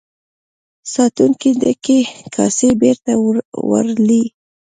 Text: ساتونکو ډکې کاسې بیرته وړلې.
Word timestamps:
ساتونکو 0.93 1.49
ډکې 1.61 1.99
کاسې 2.35 2.69
بیرته 2.81 3.11
وړلې. 3.69 4.23